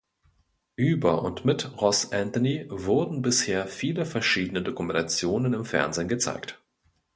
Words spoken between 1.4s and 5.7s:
mit Ross Antony wurden bisher viele verschiedene Dokumentationen im